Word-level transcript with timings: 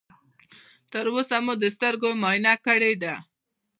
تر 0.91 1.05
اوسه 1.13 1.37
مو 1.45 1.53
د 1.61 1.65
سترګو 1.75 2.09
معاینه 2.21 2.53
کړې 2.65 2.93
ده؟ 3.03 3.13